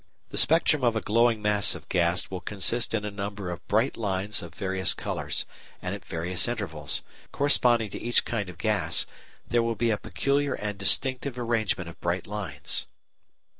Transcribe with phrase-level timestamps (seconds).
[0.29, 3.95] The spectrum of a glowing mass of gas will consist in a number of bright
[3.95, 5.45] lines of various colours,
[5.79, 9.05] and at various intervals; corresponding to each kind of gas,
[9.47, 12.87] there will be a peculiar and distinctive arrangement of bright lines.